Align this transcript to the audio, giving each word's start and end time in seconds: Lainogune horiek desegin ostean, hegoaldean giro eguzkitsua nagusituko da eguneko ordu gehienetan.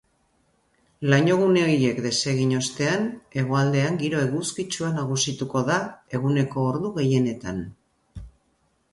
Lainogune 1.13 1.61
horiek 1.65 1.99
desegin 2.05 2.53
ostean, 2.59 3.03
hegoaldean 3.41 3.99
giro 3.99 4.23
eguzkitsua 4.29 4.89
nagusituko 4.95 5.61
da 5.67 5.75
eguneko 6.21 6.65
ordu 6.71 6.91
gehienetan. 6.97 7.61